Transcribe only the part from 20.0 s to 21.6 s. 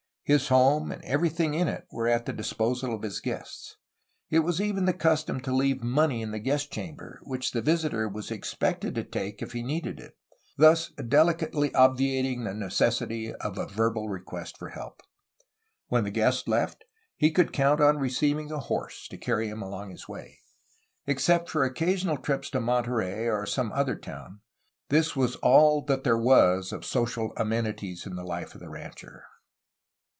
way. Except